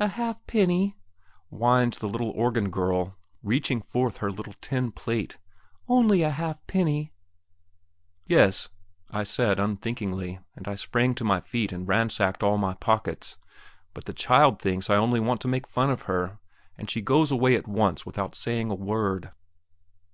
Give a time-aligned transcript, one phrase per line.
[0.00, 0.96] "A halfpenny,"
[1.50, 5.36] whines the little organ girl, reaching forth her little tin plate;
[5.88, 7.12] "only a halfpenny."
[8.24, 8.70] "Yes,"
[9.10, 13.36] I said, unthinkingly, and I sprang to my feet and ransacked all my pockets.
[13.92, 16.38] But the child thinks I only want to make fun of her,
[16.78, 19.32] and she goes away at once without saying a word.